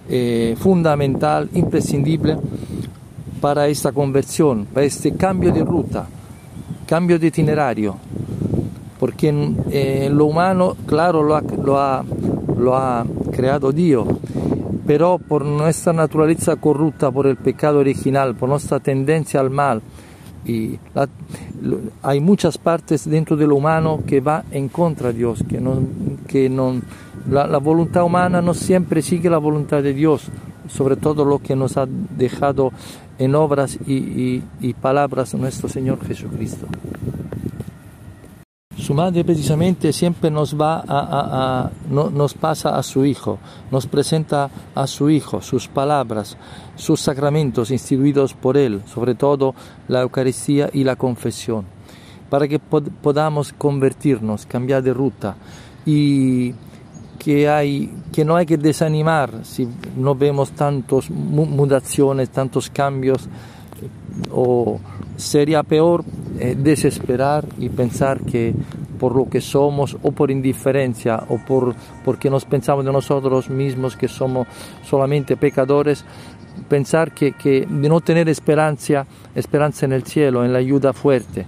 eh, 0.08 0.54
fundamental, 0.56 1.50
imprescindible 1.54 2.38
para 3.44 3.68
esta 3.68 3.92
conversión, 3.92 4.64
para 4.72 4.86
este 4.86 5.16
cambio 5.16 5.52
de 5.52 5.62
ruta, 5.62 6.06
cambio 6.86 7.18
de 7.18 7.26
itinerario, 7.26 7.94
porque 8.98 9.30
lo 10.10 10.24
humano, 10.24 10.74
claro, 10.86 11.22
lo 11.22 11.36
ha, 11.36 11.42
lo, 11.42 11.78
ha, 11.78 12.02
lo 12.56 12.74
ha, 12.74 13.04
creado 13.30 13.70
Dios, 13.70 14.08
pero 14.86 15.18
por 15.18 15.44
nuestra 15.44 15.92
naturaleza 15.92 16.56
corrupta, 16.56 17.10
por 17.10 17.26
el 17.26 17.36
pecado 17.36 17.80
original, 17.80 18.34
por 18.34 18.48
nuestra 18.48 18.80
tendencia 18.80 19.40
al 19.40 19.50
mal, 19.50 19.82
hay 22.00 22.20
muchas 22.20 22.56
partes 22.56 23.06
dentro 23.06 23.36
de 23.36 23.46
lo 23.46 23.56
humano 23.56 24.04
que 24.06 24.20
va 24.20 24.44
en 24.52 24.70
contra 24.70 25.08
de 25.08 25.18
Dios, 25.18 25.44
que 25.46 25.60
no, 25.60 25.80
que 26.26 26.48
no 26.48 26.80
la 27.30 27.58
voluntad 27.58 28.04
humana 28.04 28.40
no 28.40 28.54
siempre 28.54 29.02
sigue 29.02 29.28
la 29.28 29.36
voluntad 29.36 29.82
de 29.82 29.92
Dios, 29.92 30.30
sobre 30.66 30.96
todo 30.96 31.26
lo 31.26 31.40
que 31.40 31.54
nos 31.54 31.76
ha 31.76 31.86
dejado 31.86 32.72
en 33.18 33.34
obras 33.34 33.78
y, 33.86 33.94
y, 33.94 34.44
y 34.60 34.74
palabras 34.74 35.34
nuestro 35.34 35.68
Señor 35.68 36.04
Jesucristo. 36.06 36.66
Su 38.76 38.92
madre 38.92 39.24
precisamente 39.24 39.92
siempre 39.92 40.30
nos 40.30 40.60
va 40.60 40.80
a, 40.80 40.82
a, 40.88 41.64
a 41.64 41.70
no, 41.90 42.10
nos 42.10 42.34
pasa 42.34 42.76
a 42.76 42.82
su 42.82 43.06
hijo, 43.06 43.38
nos 43.70 43.86
presenta 43.86 44.50
a 44.74 44.86
su 44.86 45.08
hijo, 45.08 45.40
sus 45.40 45.68
palabras, 45.68 46.36
sus 46.76 47.00
sacramentos 47.00 47.70
instituidos 47.70 48.34
por 48.34 48.56
él, 48.58 48.82
sobre 48.92 49.14
todo 49.14 49.54
la 49.88 50.02
Eucaristía 50.02 50.68
y 50.72 50.84
la 50.84 50.96
confesión, 50.96 51.64
para 52.28 52.46
que 52.46 52.58
pod 52.58 52.88
podamos 53.00 53.54
convertirnos, 53.54 54.44
cambiar 54.44 54.82
de 54.82 54.92
ruta 54.92 55.36
y 55.86 56.52
que, 57.24 57.48
hay, 57.48 57.90
que 58.12 58.22
no 58.22 58.36
hay 58.36 58.44
que 58.44 58.58
desanimar 58.58 59.44
si 59.44 59.66
no 59.96 60.14
vemos 60.14 60.50
tantas 60.52 61.08
mutaciones, 61.10 62.28
tantos 62.28 62.68
cambios, 62.68 63.28
o 64.30 64.78
sería 65.16 65.62
peor 65.62 66.04
eh, 66.38 66.54
desesperar 66.58 67.46
y 67.58 67.70
pensar 67.70 68.20
que 68.20 68.54
por 69.00 69.16
lo 69.16 69.28
que 69.28 69.40
somos 69.40 69.96
o 70.02 70.12
por 70.12 70.30
indiferencia 70.30 71.24
o 71.28 71.38
por, 71.38 71.74
porque 72.04 72.28
nos 72.28 72.44
pensamos 72.44 72.84
de 72.84 72.92
nosotros 72.92 73.48
mismos 73.48 73.96
que 73.96 74.06
somos 74.06 74.46
solamente 74.84 75.38
pecadores, 75.38 76.04
pensar 76.68 77.12
que, 77.12 77.32
que 77.32 77.66
de 77.66 77.88
no 77.88 78.02
tener 78.02 78.28
esperanza, 78.28 79.06
esperanza 79.34 79.86
en 79.86 79.92
el 79.92 80.02
cielo, 80.04 80.44
en 80.44 80.52
la 80.52 80.58
ayuda 80.58 80.92
fuerte, 80.92 81.46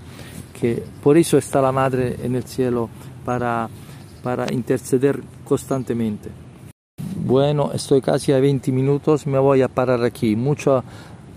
que 0.59 0.83
por 1.03 1.19
eso 1.19 1.37
está 1.37 1.61
la 1.61 1.71
Madre 1.71 2.17
en 2.23 2.35
el 2.35 2.45
cielo 2.45 2.89
para 3.27 3.69
para 4.27 4.53
interceder 4.53 5.23
constantemente. 5.45 6.31
Bueno, 7.25 7.71
estoy 7.73 8.01
casi 8.01 8.33
a 8.33 8.41
20 8.41 8.73
minutos, 8.73 9.25
me 9.25 9.39
voy 9.39 9.63
a 9.63 9.69
parar 9.69 10.03
aquí. 10.03 10.35
Mucho 10.35 10.79
uh, 10.79 10.81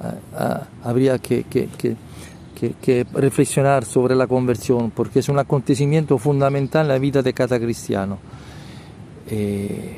uh, 0.04 0.64
habría 0.84 1.20
que, 1.20 1.44
que, 1.44 1.70
que, 1.78 2.74
que, 2.82 3.06
reflexionar 3.14 3.86
sobre 3.86 4.16
la 4.16 4.26
conversión, 4.26 4.90
porque 4.90 5.20
es 5.20 5.30
un 5.30 5.38
acontecimiento 5.38 6.18
fundamental 6.18 6.82
en 6.82 6.88
la 6.88 6.98
vida 6.98 7.22
de 7.22 7.32
cada 7.32 7.60
cristiano. 7.60 8.18
Eh, 9.30 9.96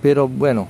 pero 0.00 0.28
bueno, 0.28 0.68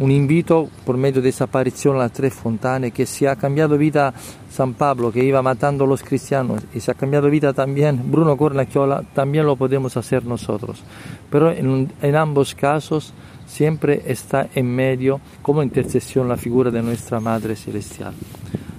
un 0.00 0.10
invito 0.10 0.68
por 0.84 0.96
medio 0.96 1.20
de 1.20 1.28
esa 1.28 1.44
aparición 1.44 1.96
a 1.96 2.00
las 2.00 2.12
tres 2.12 2.34
fontanes, 2.34 2.92
que 2.92 3.06
si 3.06 3.26
ha 3.26 3.36
cambiado 3.36 3.76
vida 3.76 4.14
San 4.50 4.74
Pablo, 4.74 5.12
que 5.12 5.24
iba 5.24 5.42
matando 5.42 5.84
a 5.84 5.86
los 5.86 6.02
cristianos, 6.02 6.62
y 6.74 6.80
si 6.80 6.90
ha 6.90 6.94
cambiado 6.94 7.28
vida 7.30 7.52
también 7.52 8.10
Bruno 8.10 8.36
Cornacchiola, 8.36 9.02
también 9.14 9.46
lo 9.46 9.56
podemos 9.56 9.96
hacer 9.96 10.24
nosotros. 10.24 10.82
Pero 11.30 11.50
en, 11.50 11.92
en 12.00 12.16
ambos 12.16 12.54
casos 12.54 13.12
siempre 13.46 14.02
está 14.06 14.48
en 14.54 14.66
medio 14.74 15.20
como 15.42 15.62
intercesión 15.62 16.28
la 16.28 16.36
figura 16.36 16.70
de 16.70 16.82
nuestra 16.82 17.20
Madre 17.20 17.56
Celestial. 17.56 18.14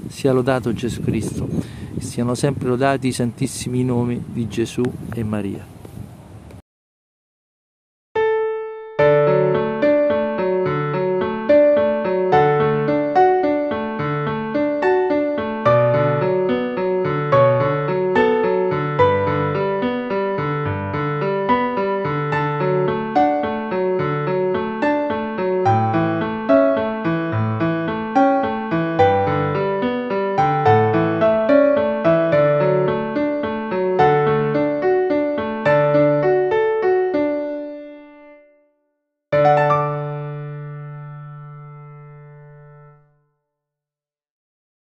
Sia 0.09 0.33
lodato 0.33 0.73
Gesù 0.73 1.01
Cristo, 1.01 1.47
siano 1.99 2.35
sempre 2.35 2.67
lodati 2.67 3.07
i 3.07 3.13
santissimi 3.13 3.83
nomi 3.83 4.21
di 4.27 4.47
Gesù 4.47 4.83
e 5.13 5.23
Maria. 5.23 5.72